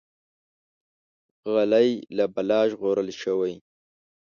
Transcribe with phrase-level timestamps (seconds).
[1.53, 3.53] غلی، له بلا ژغورل شوی.